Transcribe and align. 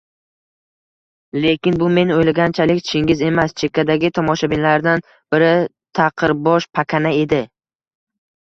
Lekin 1.43 1.75
bu 1.83 1.89
men 1.97 2.13
oʻylaganchalik 2.15 2.81
Chingiz 2.87 3.21
emas, 3.27 3.53
chekkadagi 3.63 4.11
tomoshabinlardan 4.17 5.05
biri– 5.37 5.53
taqirbosh 6.01 6.67
pakana 6.81 7.13
edi. 7.21 7.45